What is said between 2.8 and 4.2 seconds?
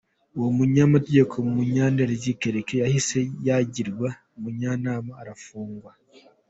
yahise yagirwa